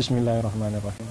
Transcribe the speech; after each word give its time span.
Bismillahirrahmanirrahim. 0.00 1.08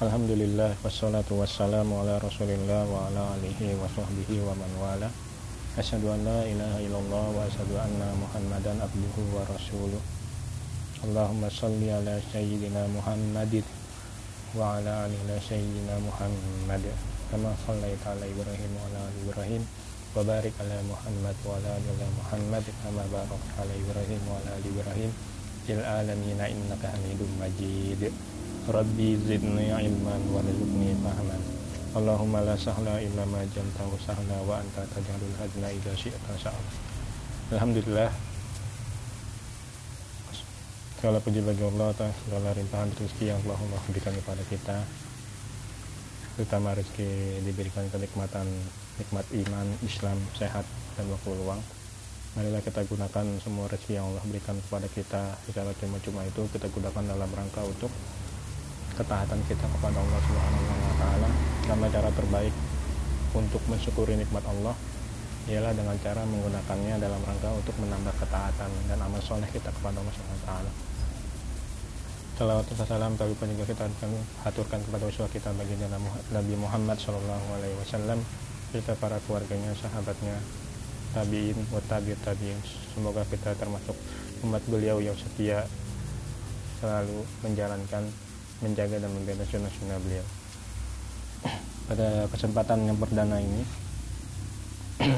Alhamdulillah 0.00 0.80
wassalatu 0.80 1.36
wassalamu 1.36 2.00
ala 2.00 2.16
Rasulillah 2.24 2.88
wa 2.88 3.04
ala 3.12 3.36
alihi 3.36 3.76
wa 3.76 3.84
sahbihi 3.84 4.40
wa 4.48 4.56
man 4.56 4.72
wala. 4.80 5.12
Asyhadu 5.76 6.08
an 6.08 6.24
la 6.24 6.40
ilaha 6.48 6.80
illallah 6.80 7.36
wa 7.36 7.44
asyhadu 7.44 7.76
anna 7.76 8.16
Muhammadan 8.16 8.80
abduhu 8.80 9.28
wa 9.28 9.44
rasuluh. 9.44 10.00
Allahumma 11.04 11.52
salli 11.52 11.92
ala 11.92 12.16
sayyidina 12.32 12.88
Muhammadin 12.96 13.68
wa 14.56 14.80
ala 14.80 15.04
ali 15.04 15.20
sayyidina 15.36 16.00
Muhammad 16.00 16.80
kama 17.28 17.52
shallaita 17.60 18.16
ala 18.16 18.24
Ibrahim 18.24 18.72
wa 18.72 18.88
ala 18.88 19.04
ali 19.04 19.20
Ibrahim 19.20 19.62
wa 20.16 20.24
barik 20.24 20.56
ala 20.64 20.80
Muhammad 20.80 21.36
wa 21.44 21.60
ala 21.60 21.76
ali 21.76 21.92
Muhammad 21.92 22.64
kama 22.80 23.04
barakta 23.12 23.60
ala 23.60 23.72
Ibrahim 23.76 24.20
wa 24.24 24.40
ala 24.40 24.56
ali 24.56 24.64
Ibrahim 24.72 25.12
fil 25.66 25.82
alamin 25.82 26.38
innaka 26.38 26.94
Hamidum 26.94 27.26
Majid 27.42 28.14
Rabbi 28.70 29.18
zidni 29.18 29.74
ilman 29.74 30.22
wa 30.30 30.38
rizqni 30.46 30.94
fahman 31.02 31.42
Allahumma 31.98 32.46
la 32.46 32.54
sahla 32.54 33.02
illa 33.02 33.26
ma 33.26 33.42
jamtahu 33.42 33.98
sahla 33.98 34.46
wa 34.46 34.62
anta 34.62 34.86
taj'alul 34.94 35.34
hazna 35.42 35.74
idza 35.74 35.90
syi'ta 35.98 36.38
sahla 36.38 36.70
Alhamdulillah. 37.46 38.10
Segala 40.98 41.22
puji 41.22 41.38
bagi 41.38 41.62
Allah 41.62 41.94
atas 41.94 42.10
segala 42.26 42.50
rimpahan 42.50 42.90
rezeki 42.90 43.30
yang 43.30 43.38
telah 43.46 43.54
Allah 43.54 43.80
berikan 43.86 44.10
kepada 44.18 44.42
kita. 44.50 44.78
Terutama 46.34 46.74
rezeki 46.74 47.46
diberikan 47.46 47.86
kenikmatan 47.86 48.50
nikmat 48.98 49.30
iman, 49.30 49.66
Islam, 49.86 50.18
sehat, 50.34 50.66
dan 50.98 51.06
waktu 51.06 51.38
luang 51.38 51.62
marilah 52.36 52.60
kita 52.60 52.84
gunakan 52.84 53.26
semua 53.40 53.64
rezeki 53.64 53.96
yang 53.96 54.12
Allah 54.12 54.20
berikan 54.28 54.60
kepada 54.68 54.84
kita 54.92 55.40
secara 55.48 55.72
cuma-cuma 55.80 56.20
itu 56.28 56.44
kita 56.52 56.68
gunakan 56.68 57.16
dalam 57.16 57.30
rangka 57.32 57.64
untuk 57.64 57.88
ketaatan 59.00 59.40
kita 59.48 59.64
kepada 59.64 59.96
Allah 59.96 60.20
Subhanahu 60.20 60.68
wa 60.68 60.96
taala 61.00 61.28
karena 61.64 61.86
cara 61.88 62.10
terbaik 62.12 62.54
untuk 63.32 63.62
mensyukuri 63.72 64.20
nikmat 64.20 64.44
Allah 64.44 64.76
ialah 65.48 65.72
dengan 65.72 65.96
cara 66.04 66.28
menggunakannya 66.28 67.00
dalam 67.00 67.24
rangka 67.24 67.48
untuk 67.56 67.72
menambah 67.80 68.12
ketaatan 68.20 68.70
dan 68.92 68.98
amal 69.00 69.22
soleh 69.24 69.48
kita 69.48 69.72
kepada 69.72 69.96
Allah 69.96 70.12
Subhanahu 70.12 70.40
wa 70.44 70.48
taala. 70.48 70.72
Salam 72.36 73.16
tapi 73.16 73.32
pun 73.32 73.48
juga 73.48 73.64
kita 73.64 73.88
akan 73.88 74.12
haturkan 74.44 74.84
kepada 74.84 75.08
usaha 75.08 75.24
kita 75.32 75.56
baginda 75.56 75.88
Nabi 76.36 76.54
Muhammad 76.60 77.00
Shallallahu 77.00 77.46
Alaihi 77.56 77.72
Wasallam 77.80 78.20
serta 78.76 78.92
para 79.00 79.16
keluarganya, 79.24 79.72
sahabatnya, 79.72 80.36
tabiin, 81.14 81.58
wa 81.70 81.82
tabiut 81.84 82.18
tabiin. 82.24 82.58
Semoga 82.94 83.22
kita 83.28 83.52
termasuk 83.58 83.94
umat 84.46 84.62
beliau 84.66 84.98
yang 84.98 85.14
setia 85.14 85.66
selalu 86.80 87.24
menjalankan, 87.44 88.04
menjaga 88.64 89.02
dan 89.02 89.10
membela 89.12 89.44
sunnah-sunnah 89.46 89.98
beliau. 90.02 90.26
Pada 91.88 92.26
kesempatan 92.32 92.88
yang 92.88 92.98
perdana 92.98 93.38
ini, 93.38 93.62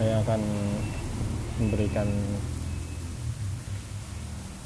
saya 0.00 0.24
akan 0.24 0.40
memberikan 1.60 2.08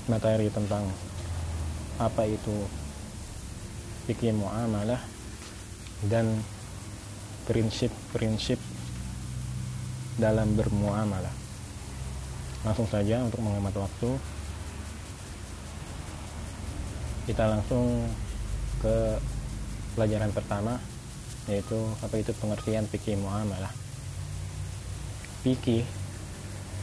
materi 0.07 0.53
tentang 0.53 0.87
apa 1.99 2.27
itu 2.29 2.67
fikih 4.05 4.37
muamalah 4.37 5.01
dan 6.11 6.45
prinsip-prinsip 7.49 8.61
dalam 10.19 10.55
bermuamalah. 10.55 11.33
Langsung 12.65 12.89
saja 12.89 13.21
untuk 13.21 13.45
menghemat 13.45 13.75
waktu 13.77 14.11
kita 17.25 17.45
langsung 17.49 18.05
ke 18.85 19.17
pelajaran 19.97 20.29
pertama 20.33 20.77
yaitu 21.49 21.77
apa 22.01 22.15
itu 22.21 22.33
pengertian 22.37 22.89
fikih 22.89 23.17
muamalah. 23.21 23.73
Fikih 25.45 25.85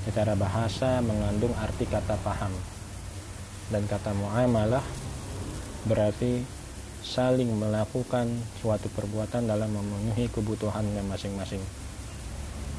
secara 0.06 0.34
bahasa 0.34 1.02
mengandung 1.02 1.54
arti 1.58 1.86
kata 1.86 2.18
paham 2.26 2.54
dan 3.70 3.86
kata 3.86 4.14
muamalah 4.18 4.82
berarti 5.86 6.46
saling 7.02 7.50
melakukan 7.58 8.30
suatu 8.62 8.86
perbuatan 8.94 9.50
dalam 9.50 9.74
memenuhi 9.74 10.30
kebutuhannya 10.30 11.02
masing-masing. 11.10 11.62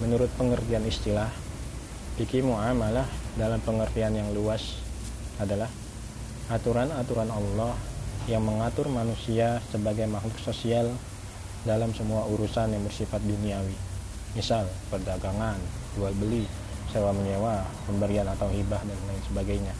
Menurut 0.00 0.32
pengertian 0.40 0.86
istilah, 0.88 1.28
fikih 2.16 2.46
muamalah 2.46 3.04
dalam 3.36 3.60
pengertian 3.60 4.16
yang 4.16 4.32
luas 4.32 4.80
adalah 5.36 5.68
aturan-aturan 6.48 7.28
Allah 7.28 7.74
yang 8.30 8.46
mengatur 8.46 8.86
manusia 8.86 9.58
sebagai 9.74 10.06
makhluk 10.06 10.38
sosial 10.38 10.94
dalam 11.66 11.90
semua 11.92 12.26
urusan 12.30 12.70
yang 12.70 12.82
bersifat 12.86 13.18
duniawi. 13.22 13.74
Misal 14.38 14.64
perdagangan, 14.88 15.58
jual 15.98 16.14
beli, 16.16 16.46
sewa 16.92 17.12
menyewa, 17.12 17.64
pemberian 17.88 18.28
atau 18.28 18.48
hibah 18.52 18.80
dan 18.84 18.98
lain 19.08 19.22
sebagainya. 19.28 19.74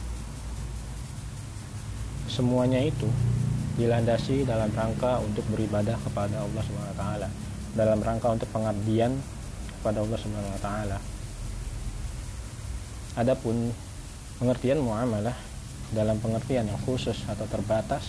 Semuanya 2.25 2.81
itu 2.81 3.05
dilandasi 3.77 4.45
dalam 4.45 4.69
rangka 4.73 5.21
untuk 5.21 5.45
beribadah 5.49 5.97
kepada 6.01 6.41
Allah 6.41 6.65
taala, 6.97 7.29
dalam 7.73 7.99
rangka 8.01 8.33
untuk 8.33 8.49
pengabdian 8.53 9.17
kepada 9.83 9.99
Allah 9.99 10.15
Subhanahu 10.15 10.55
wa 10.55 10.61
taala. 10.63 10.97
Adapun 13.19 13.75
pengertian 14.39 14.79
muamalah 14.79 15.35
dalam 15.91 16.15
pengertian 16.23 16.71
yang 16.71 16.79
khusus 16.87 17.19
atau 17.27 17.43
terbatas 17.51 18.07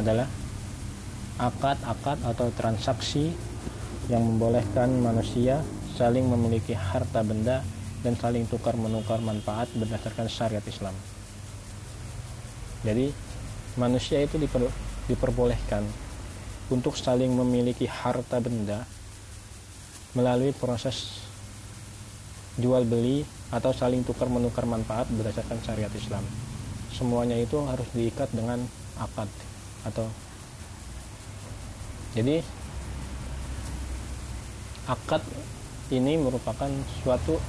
adalah 0.00 0.24
akad-akad 1.36 2.24
atau 2.24 2.48
transaksi 2.56 3.36
yang 4.08 4.24
membolehkan 4.24 4.88
manusia 4.96 5.60
saling 5.92 6.24
memiliki 6.24 6.72
harta 6.72 7.20
benda 7.20 7.60
dan 8.00 8.16
saling 8.16 8.48
tukar 8.48 8.72
menukar 8.74 9.20
manfaat 9.20 9.68
berdasarkan 9.76 10.26
syariat 10.26 10.64
Islam. 10.64 10.96
Jadi 12.82 13.12
manusia 13.76 14.24
itu 14.24 14.40
diper, 14.40 14.72
diperbolehkan 15.06 15.84
untuk 16.72 16.96
saling 16.96 17.30
memiliki 17.30 17.84
harta 17.84 18.40
benda 18.40 18.88
melalui 20.12 20.52
proses 20.52 21.24
jual 22.60 22.84
beli 22.84 23.24
atau 23.48 23.72
saling 23.72 24.04
tukar 24.04 24.28
menukar 24.28 24.68
manfaat 24.68 25.08
berdasarkan 25.08 25.60
syariat 25.64 25.92
Islam. 25.96 26.24
Semuanya 26.92 27.36
itu 27.40 27.56
harus 27.64 27.88
diikat 27.96 28.28
dengan 28.36 28.60
akad 29.00 29.28
atau 29.88 30.06
jadi 32.12 32.44
akad 34.84 35.24
ini 35.88 36.20
merupakan 36.20 36.68
suatu 37.00 37.40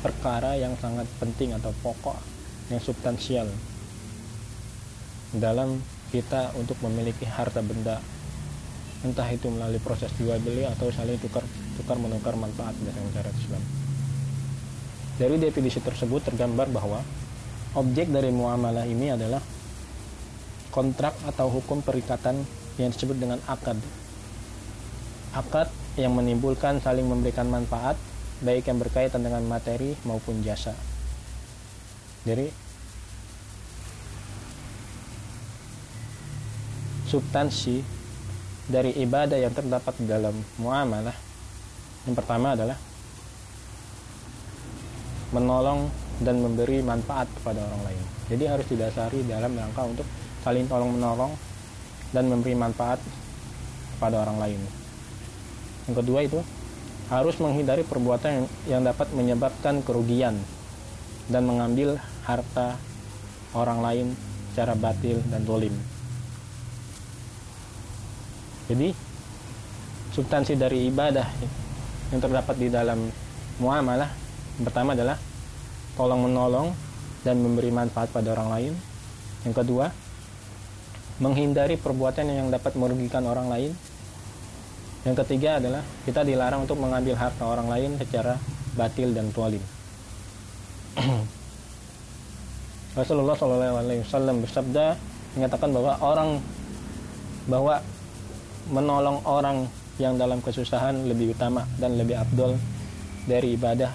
perkara 0.00 0.56
yang 0.56 0.72
sangat 0.80 1.04
penting 1.20 1.52
atau 1.52 1.70
pokok 1.84 2.16
yang 2.72 2.80
substansial 2.80 3.46
dalam 5.36 5.80
kita 6.08 6.52
untuk 6.56 6.76
memiliki 6.84 7.24
harta 7.24 7.60
benda 7.60 8.00
entah 9.02 9.26
itu 9.30 9.50
melalui 9.50 9.82
proses 9.82 10.10
jual 10.14 10.38
beli 10.42 10.62
atau 10.62 10.90
saling 10.94 11.18
tukar 11.18 11.42
tukar 11.78 11.98
menukar 11.98 12.38
manfaat 12.38 12.74
dengan 12.78 13.02
cara 13.10 13.30
Islam. 13.34 13.62
Dari 15.18 15.36
definisi 15.38 15.82
tersebut 15.82 16.22
tergambar 16.22 16.70
bahwa 16.70 17.02
objek 17.74 18.08
dari 18.08 18.30
muamalah 18.30 18.86
ini 18.86 19.12
adalah 19.12 19.42
kontrak 20.72 21.12
atau 21.28 21.50
hukum 21.52 21.84
perikatan 21.84 22.40
yang 22.80 22.90
disebut 22.94 23.18
dengan 23.18 23.38
akad. 23.44 23.76
Akad 25.36 25.68
yang 26.00 26.16
menimbulkan 26.16 26.80
saling 26.80 27.04
memberikan 27.04 27.50
manfaat 27.50 28.00
baik 28.40 28.66
yang 28.66 28.80
berkaitan 28.80 29.22
dengan 29.22 29.44
materi 29.44 29.94
maupun 30.08 30.40
jasa. 30.40 30.74
Jadi 32.22 32.48
substansi 37.06 38.01
dari 38.72 38.96
ibadah 38.96 39.36
yang 39.36 39.52
terdapat 39.52 39.92
dalam 40.08 40.32
muamalah 40.56 41.12
yang 42.08 42.16
pertama 42.18 42.56
adalah 42.56 42.74
menolong 45.30 45.86
dan 46.18 46.42
memberi 46.42 46.82
manfaat 46.82 47.30
kepada 47.40 47.62
orang 47.62 47.82
lain. 47.92 48.02
Jadi 48.32 48.44
harus 48.48 48.66
didasari 48.66 49.22
dalam 49.28 49.54
rangka 49.54 49.82
untuk 49.86 50.06
saling 50.42 50.66
tolong 50.66 50.96
menolong 50.98 51.32
dan 52.10 52.26
memberi 52.26 52.58
manfaat 52.58 52.98
kepada 53.96 54.24
orang 54.26 54.38
lain. 54.42 54.60
Yang 55.88 55.96
kedua 56.04 56.20
itu 56.26 56.40
harus 57.08 57.36
menghindari 57.38 57.86
perbuatan 57.86 58.30
yang, 58.30 58.46
yang 58.66 58.82
dapat 58.82 59.08
menyebabkan 59.14 59.84
kerugian 59.86 60.36
dan 61.30 61.42
mengambil 61.46 62.02
harta 62.26 62.76
orang 63.54 63.78
lain 63.78 64.06
secara 64.52 64.74
batil 64.74 65.22
dan 65.30 65.46
dolim. 65.46 65.91
Jadi 68.70 68.94
substansi 70.12 70.54
dari 70.54 70.86
ibadah 70.92 71.26
yang 72.12 72.20
terdapat 72.20 72.54
di 72.60 72.68
dalam 72.68 73.08
muamalah 73.56 74.10
pertama 74.60 74.92
adalah 74.92 75.16
tolong 75.96 76.28
menolong 76.28 76.68
dan 77.24 77.40
memberi 77.40 77.72
manfaat 77.72 78.12
pada 78.12 78.36
orang 78.36 78.48
lain. 78.52 78.72
Yang 79.42 79.54
kedua, 79.64 79.86
menghindari 81.18 81.78
perbuatan 81.78 82.28
yang 82.28 82.48
dapat 82.50 82.74
merugikan 82.78 83.24
orang 83.26 83.48
lain. 83.50 83.72
Yang 85.02 85.26
ketiga 85.26 85.58
adalah 85.58 85.82
kita 86.06 86.22
dilarang 86.22 86.62
untuk 86.62 86.78
mengambil 86.78 87.18
harta 87.18 87.42
orang 87.42 87.66
lain 87.66 87.98
secara 87.98 88.38
batil 88.78 89.10
dan 89.10 89.34
tualim. 89.34 89.62
Rasulullah 92.98 93.34
SAW 93.34 94.44
bersabda 94.44 95.00
menyatakan 95.34 95.72
bahwa 95.72 95.92
orang 96.04 96.30
bahwa 97.48 97.80
menolong 98.70 99.24
orang 99.26 99.66
yang 99.98 100.14
dalam 100.14 100.38
kesusahan 100.38 101.08
lebih 101.08 101.34
utama 101.34 101.66
dan 101.80 101.98
lebih 101.98 102.18
abdol 102.20 102.56
dari 103.26 103.54
ibadah 103.58 103.90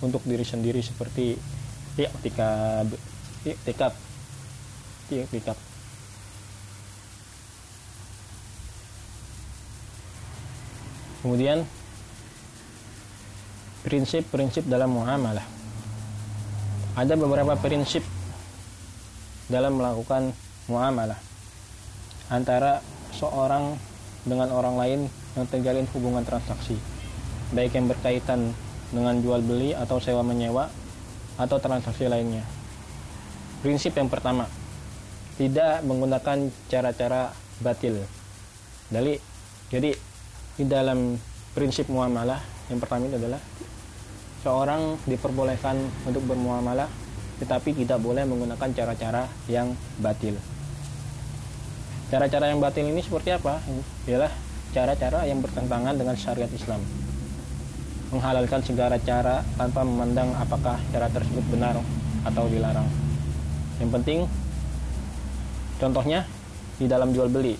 untuk 0.00 0.24
diri 0.24 0.42
sendiri 0.42 0.80
seperti 0.80 1.36
i'tikab 1.98 2.88
i'tikab 3.46 3.92
i'tikab. 5.10 5.58
Kemudian 11.20 11.68
prinsip-prinsip 13.84 14.64
dalam 14.64 14.96
muamalah. 14.96 15.44
Ada 16.96 17.12
beberapa 17.16 17.56
prinsip 17.60 18.04
dalam 19.52 19.76
melakukan 19.76 20.32
muamalah. 20.68 21.20
Antara 22.32 22.80
seorang 23.14 23.76
dengan 24.24 24.52
orang 24.52 24.76
lain 24.76 25.00
yang 25.36 25.46
terjalin 25.48 25.86
hubungan 25.96 26.24
transaksi. 26.26 26.76
Baik 27.54 27.74
yang 27.78 27.90
berkaitan 27.90 28.54
dengan 28.90 29.18
jual 29.22 29.40
beli 29.42 29.74
atau 29.74 30.02
sewa 30.02 30.20
menyewa 30.26 30.68
atau 31.38 31.56
transaksi 31.62 32.10
lainnya. 32.10 32.42
Prinsip 33.62 33.94
yang 33.96 34.10
pertama 34.10 34.46
tidak 35.40 35.80
menggunakan 35.86 36.52
cara-cara 36.68 37.32
batil. 37.64 38.02
Dari 38.90 39.16
jadi 39.70 39.94
di 40.58 40.64
dalam 40.66 41.16
prinsip 41.56 41.88
muamalah 41.88 42.42
yang 42.68 42.78
pertama 42.82 43.08
itu 43.08 43.16
adalah 43.16 43.40
seorang 44.44 45.00
diperbolehkan 45.08 45.76
untuk 46.04 46.24
bermuamalah 46.26 46.88
tetapi 47.40 47.72
tidak 47.72 48.04
boleh 48.04 48.28
menggunakan 48.28 48.68
cara-cara 48.76 49.24
yang 49.48 49.72
batil. 49.96 50.36
Cara-cara 52.10 52.50
yang 52.50 52.58
batil 52.58 52.90
ini 52.90 52.98
seperti 53.06 53.30
apa? 53.30 53.62
Ialah 54.10 54.34
cara-cara 54.74 55.30
yang 55.30 55.38
bertentangan 55.38 55.94
dengan 55.94 56.18
syariat 56.18 56.50
Islam. 56.50 56.82
Menghalalkan 58.10 58.66
segala 58.66 58.98
cara 58.98 59.46
tanpa 59.54 59.86
memandang 59.86 60.34
apakah 60.34 60.74
cara 60.90 61.06
tersebut 61.06 61.46
benar 61.54 61.78
atau 62.26 62.50
dilarang. 62.50 62.90
Yang 63.78 63.90
penting, 63.94 64.18
contohnya 65.78 66.26
di 66.82 66.90
dalam 66.90 67.14
jual 67.14 67.30
beli, 67.30 67.54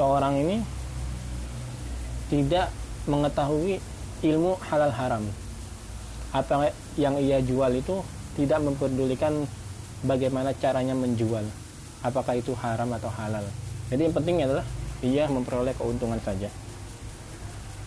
seorang 0.00 0.40
ini 0.40 0.56
tidak 2.32 2.72
mengetahui 3.04 3.84
ilmu 4.24 4.56
halal 4.64 4.96
haram. 4.96 5.28
Apa 6.32 6.72
yang 6.96 7.20
ia 7.20 7.44
jual 7.44 7.68
itu 7.76 8.00
tidak 8.32 8.64
memperdulikan 8.64 9.44
bagaimana 10.08 10.56
caranya 10.56 10.96
menjual 10.96 11.44
apakah 12.02 12.34
itu 12.36 12.52
haram 12.58 12.90
atau 12.98 13.08
halal. 13.08 13.46
Jadi 13.88 14.10
yang 14.10 14.14
penting 14.14 14.42
adalah 14.42 14.66
ia 15.02 15.24
memperoleh 15.30 15.74
keuntungan 15.78 16.18
saja. 16.22 16.50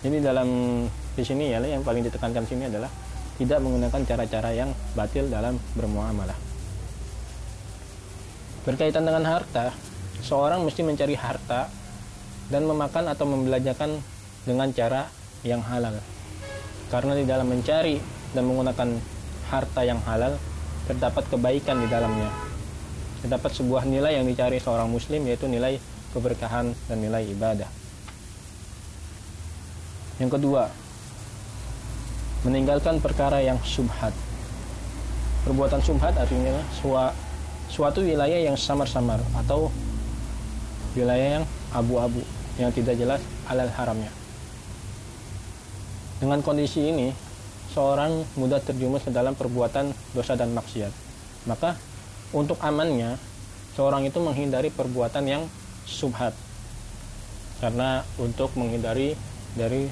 Jadi 0.04 0.18
dalam 0.24 0.50
di 0.88 1.24
sini 1.24 1.52
ya 1.52 1.60
yang 1.64 1.84
paling 1.84 2.04
ditekankan 2.04 2.44
sini 2.48 2.68
adalah 2.68 2.92
tidak 3.36 3.60
menggunakan 3.60 4.02
cara-cara 4.08 4.50
yang 4.56 4.72
batil 4.96 5.28
dalam 5.28 5.60
bermuamalah. 5.76 6.36
Berkaitan 8.64 9.04
dengan 9.04 9.24
harta 9.28 9.76
seorang 10.24 10.64
mesti 10.64 10.82
mencari 10.82 11.14
harta 11.14 11.68
dan 12.50 12.64
memakan 12.66 13.12
atau 13.12 13.26
membelanjakan 13.28 14.00
dengan 14.46 14.70
cara 14.72 15.10
yang 15.42 15.62
halal. 15.66 15.98
Karena 16.94 17.18
di 17.18 17.26
dalam 17.26 17.50
mencari 17.50 17.98
dan 18.32 18.46
menggunakan 18.46 18.90
harta 19.50 19.82
yang 19.82 20.00
halal 20.06 20.38
terdapat 20.86 21.26
kebaikan 21.34 21.82
di 21.82 21.88
dalamnya 21.90 22.45
terdapat 23.26 23.58
sebuah 23.58 23.90
nilai 23.90 24.22
yang 24.22 24.30
dicari 24.30 24.62
seorang 24.62 24.86
muslim 24.86 25.26
yaitu 25.26 25.50
nilai 25.50 25.82
keberkahan 26.14 26.78
dan 26.86 26.98
nilai 27.02 27.26
ibadah. 27.26 27.66
Yang 30.22 30.38
kedua 30.38 30.70
meninggalkan 32.46 33.02
perkara 33.02 33.42
yang 33.42 33.58
subhat. 33.66 34.14
Perbuatan 35.50 35.82
subhat 35.82 36.14
artinya 36.14 36.54
suatu 37.66 38.06
wilayah 38.06 38.46
yang 38.46 38.54
samar-samar 38.54 39.18
atau 39.34 39.74
wilayah 40.94 41.42
yang 41.42 41.46
abu-abu 41.74 42.22
yang 42.62 42.70
tidak 42.70 42.94
jelas 42.96 43.22
halal 43.50 43.68
haramnya. 43.74 44.14
Dengan 46.22 46.40
kondisi 46.46 46.94
ini 46.94 47.10
seorang 47.74 48.22
mudah 48.38 48.62
terjumus 48.62 49.02
ke 49.02 49.12
dalam 49.12 49.34
perbuatan 49.34 49.90
dosa 50.14 50.38
dan 50.38 50.54
maksiat. 50.54 50.94
Maka 51.50 51.76
untuk 52.32 52.58
amannya 52.64 53.20
seorang 53.76 54.08
itu 54.08 54.18
menghindari 54.24 54.72
perbuatan 54.72 55.26
yang 55.28 55.44
subhat. 55.86 56.34
Karena 57.60 58.02
untuk 58.18 58.56
menghindari 58.56 59.14
dari 59.56 59.88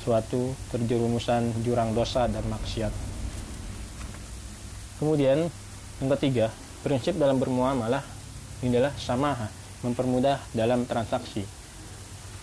suatu 0.00 0.56
terjerumusan 0.72 1.60
jurang 1.60 1.92
dosa 1.92 2.24
dan 2.26 2.44
maksiat. 2.48 2.92
Kemudian 5.00 5.48
yang 6.00 6.10
ketiga, 6.16 6.48
prinsip 6.80 7.16
dalam 7.16 7.36
bermuamalah 7.36 8.04
adalah 8.60 8.92
samaha, 8.96 9.48
mempermudah 9.84 10.40
dalam 10.52 10.84
transaksi. 10.84 11.44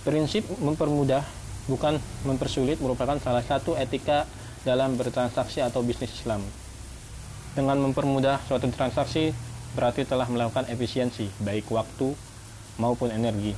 Prinsip 0.05 0.45
mempermudah 0.61 1.21
bukan 1.69 1.99
mempersulit 2.25 2.79
merupakan 2.81 3.17
salah 3.21 3.43
satu 3.45 3.77
etika 3.77 4.25
dalam 4.65 4.97
bertransaksi 4.97 5.61
atau 5.61 5.85
bisnis 5.85 6.13
Islam. 6.13 6.41
Dengan 7.57 7.81
mempermudah 7.81 8.45
suatu 8.45 8.69
transaksi 8.69 9.33
berarti 9.73 10.05
telah 10.05 10.29
melakukan 10.29 10.69
efisiensi 10.69 11.25
baik 11.41 11.65
waktu 11.73 12.13
maupun 12.77 13.09
energi. 13.09 13.57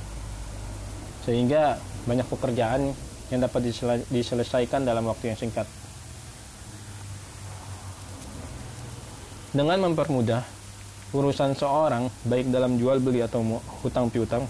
Sehingga 1.28 1.76
banyak 2.08 2.24
pekerjaan 2.24 2.96
yang 3.28 3.40
dapat 3.44 3.68
diselesaikan 4.08 4.88
dalam 4.88 5.04
waktu 5.04 5.36
yang 5.36 5.36
singkat. 5.36 5.68
Dengan 9.52 9.84
mempermudah 9.84 10.48
urusan 11.12 11.52
seorang 11.52 12.08
baik 12.24 12.48
dalam 12.48 12.80
jual 12.80 13.04
beli 13.04 13.20
atau 13.20 13.44
hutang 13.84 14.08
piutang 14.08 14.48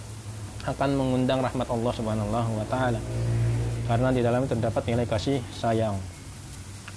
akan 0.63 0.91
mengundang 0.95 1.43
rahmat 1.43 1.67
Allah 1.67 1.93
Subhanahu 1.99 2.31
wa 2.31 2.67
taala. 2.71 3.03
Karena 3.91 4.15
di 4.15 4.23
dalamnya 4.23 4.55
terdapat 4.55 4.87
nilai 4.87 5.11
kasih 5.11 5.43
sayang. 5.51 5.99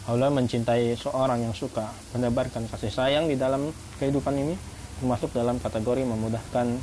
Allah 0.03 0.27
mencintai 0.27 1.00
seorang 1.00 1.48
yang 1.48 1.55
suka 1.55 1.88
menebarkan 2.12 2.67
kasih 2.67 2.91
sayang 2.91 3.31
di 3.31 3.39
dalam 3.39 3.72
kehidupan 4.03 4.36
ini 4.36 4.60
termasuk 5.00 5.31
dalam 5.31 5.63
kategori 5.63 6.03
memudahkan 6.03 6.75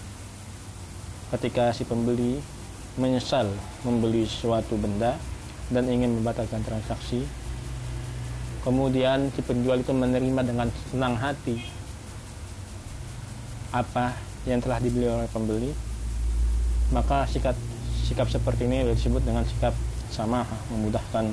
ketika 1.36 1.76
si 1.76 1.84
pembeli 1.84 2.40
menyesal 2.96 3.52
membeli 3.84 4.24
suatu 4.24 4.80
benda 4.80 5.20
dan 5.68 5.84
ingin 5.92 6.16
membatalkan 6.16 6.64
transaksi. 6.64 7.28
Kemudian 8.64 9.28
si 9.36 9.44
penjual 9.44 9.84
itu 9.84 9.92
menerima 9.92 10.40
dengan 10.40 10.68
senang 10.88 11.16
hati 11.16 11.60
apa 13.70 14.16
yang 14.48 14.64
telah 14.64 14.80
dibeli 14.82 15.06
oleh 15.06 15.28
pembeli 15.30 15.70
maka 16.90 17.22
sikap 17.30 17.54
sikap 18.02 18.26
seperti 18.26 18.66
ini 18.66 18.82
disebut 18.90 19.22
dengan 19.22 19.46
sikap 19.46 19.70
sama 20.10 20.42
memudahkan 20.74 21.30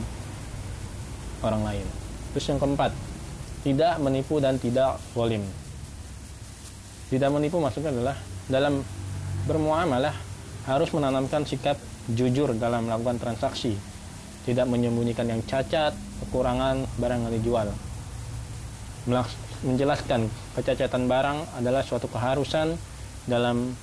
orang 1.44 1.64
lain. 1.66 1.88
Terus 2.34 2.46
yang 2.54 2.60
keempat, 2.62 2.92
tidak 3.66 3.94
menipu 4.00 4.38
dan 4.40 4.56
tidak 4.62 5.02
volim. 5.12 5.44
Tidak 7.08 7.30
menipu 7.32 7.58
maksudnya 7.60 7.92
adalah 7.92 8.18
dalam 8.48 8.84
bermuamalah 9.48 10.16
harus 10.68 10.92
menanamkan 10.92 11.48
sikap 11.48 11.80
jujur 12.12 12.52
dalam 12.56 12.88
melakukan 12.88 13.20
transaksi. 13.20 13.76
Tidak 14.48 14.64
menyembunyikan 14.64 15.28
yang 15.28 15.44
cacat, 15.44 15.92
kekurangan 16.24 16.88
barang 16.96 17.20
yang 17.28 17.34
dijual. 17.36 17.68
Menjelaskan 19.64 20.32
kecacatan 20.56 21.08
barang 21.08 21.60
adalah 21.60 21.84
suatu 21.84 22.08
keharusan 22.08 22.76
dalam 23.28 23.76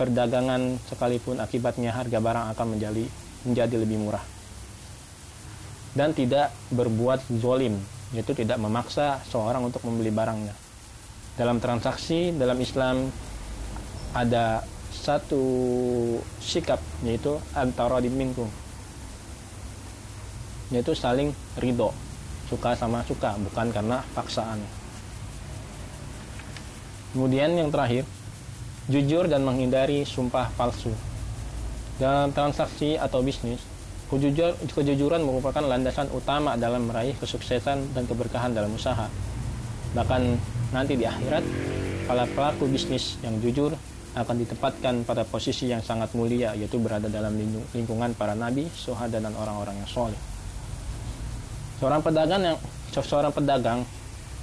perdagangan 0.00 0.80
sekalipun 0.88 1.38
akibatnya 1.40 1.92
harga 1.92 2.18
barang 2.18 2.56
akan 2.56 2.66
menjadi 2.76 3.04
menjadi 3.44 3.76
lebih 3.78 4.00
murah 4.00 4.33
dan 5.94 6.10
tidak 6.12 6.50
berbuat 6.74 7.22
zolim 7.38 7.78
yaitu 8.14 8.34
tidak 8.34 8.58
memaksa 8.58 9.22
seorang 9.30 9.66
untuk 9.66 9.82
membeli 9.86 10.10
barangnya 10.10 10.54
dalam 11.34 11.58
transaksi 11.58 12.30
dalam 12.34 12.58
Islam 12.58 13.10
ada 14.14 14.62
satu 14.94 15.42
sikap 16.38 16.78
yaitu 17.02 17.34
antara 17.54 17.98
diminggu 17.98 18.46
yaitu 20.70 20.94
saling 20.94 21.34
ridho 21.58 21.90
suka 22.46 22.78
sama 22.78 23.02
suka 23.06 23.34
bukan 23.38 23.70
karena 23.74 24.02
paksaan 24.14 24.62
Kemudian 27.14 27.54
yang 27.54 27.70
terakhir, 27.70 28.02
jujur 28.90 29.30
dan 29.30 29.46
menghindari 29.46 30.02
sumpah 30.02 30.50
palsu. 30.58 30.90
Dalam 32.02 32.34
transaksi 32.34 32.98
atau 32.98 33.22
bisnis, 33.22 33.62
kejujur, 34.12 34.56
kejujuran 34.68 35.20
merupakan 35.24 35.64
landasan 35.64 36.10
utama 36.12 36.56
dalam 36.58 36.88
meraih 36.88 37.16
kesuksesan 37.16 37.96
dan 37.96 38.04
keberkahan 38.04 38.52
dalam 38.52 38.72
usaha. 38.74 39.08
Bahkan 39.94 40.22
nanti 40.74 40.98
di 40.98 41.06
akhirat, 41.06 41.44
para 42.04 42.26
pelaku 42.28 42.68
bisnis 42.68 43.16
yang 43.24 43.38
jujur 43.40 43.72
akan 44.14 44.36
ditempatkan 44.46 45.02
pada 45.02 45.26
posisi 45.26 45.66
yang 45.66 45.82
sangat 45.82 46.14
mulia, 46.14 46.54
yaitu 46.54 46.78
berada 46.78 47.10
dalam 47.10 47.34
lingkungan 47.74 48.14
para 48.14 48.38
nabi, 48.38 48.70
suhada, 48.70 49.18
dan 49.18 49.34
orang-orang 49.34 49.74
yang 49.82 49.90
soleh. 49.90 50.20
Seorang 51.82 52.00
pedagang 52.00 52.42
yang 52.42 52.56
seorang 52.94 53.34
pedagang 53.34 53.82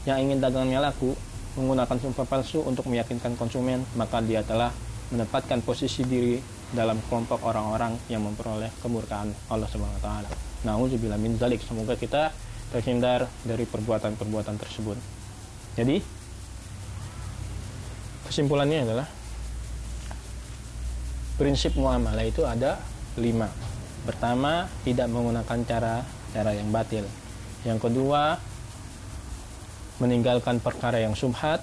yang 0.03 0.20
ingin 0.20 0.44
dagangnya 0.44 0.84
laku 0.84 1.15
menggunakan 1.56 1.96
sumpah 2.00 2.27
palsu 2.27 2.60
untuk 2.63 2.88
meyakinkan 2.91 3.39
konsumen, 3.39 3.84
maka 3.96 4.20
dia 4.20 4.44
telah 4.44 4.75
menempatkan 5.12 5.63
posisi 5.63 6.03
diri 6.03 6.39
dalam 6.71 6.99
kelompok 7.07 7.43
orang-orang 7.43 7.99
yang 8.07 8.23
memperoleh 8.23 8.71
kemurkaan 8.79 9.31
Allah 9.51 9.67
Subhanahu 9.67 9.99
wa 9.99 10.03
taala. 10.03 10.29
Nauzubillah 10.63 11.19
min 11.19 11.35
zalik. 11.35 11.59
Semoga 11.63 11.99
kita 11.99 12.31
terhindar 12.71 13.27
dari 13.43 13.67
perbuatan-perbuatan 13.67 14.55
tersebut. 14.55 14.95
Jadi 15.75 15.99
kesimpulannya 18.27 18.79
adalah 18.87 19.07
prinsip 21.35 21.75
muamalah 21.75 22.23
itu 22.23 22.47
ada 22.47 22.79
lima. 23.19 23.51
Pertama, 24.07 24.71
tidak 24.87 25.11
menggunakan 25.11 25.59
cara 25.67 25.95
cara 26.31 26.51
yang 26.55 26.71
batil. 26.71 27.03
Yang 27.67 27.79
kedua, 27.91 28.39
meninggalkan 29.99 30.63
perkara 30.63 30.97
yang 31.03 31.13
subhat. 31.13 31.61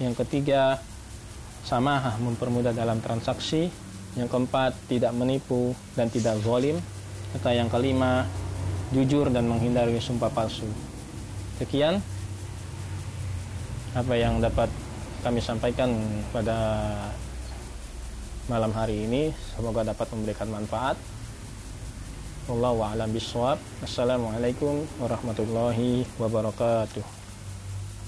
Yang 0.00 0.24
ketiga, 0.24 0.80
samahah 1.62 2.16
mempermudah 2.18 2.72
dalam 2.72 2.98
transaksi. 3.04 3.70
Yang 4.16 4.28
keempat, 4.32 4.72
tidak 4.88 5.12
menipu 5.12 5.76
dan 5.92 6.08
tidak 6.08 6.40
zalim. 6.40 6.80
Serta 7.34 7.52
yang 7.52 7.68
kelima, 7.68 8.24
jujur 8.94 9.28
dan 9.28 9.44
menghindari 9.44 10.00
sumpah 10.00 10.32
palsu. 10.32 10.68
Sekian 11.60 12.00
apa 13.92 14.14
yang 14.14 14.38
dapat 14.38 14.70
kami 15.20 15.42
sampaikan 15.42 15.90
pada 16.30 16.56
malam 18.48 18.72
hari 18.72 19.04
ini. 19.04 19.34
Semoga 19.58 19.84
dapat 19.84 20.08
memberikan 20.14 20.48
manfaat. 20.48 20.96
Wallahu 22.48 22.80
a'lam 22.80 23.12
bishawab. 23.12 23.60
Assalamualaikum 23.84 24.88
warahmatullahi 24.96 26.08
wabarakatuh. 26.16 27.17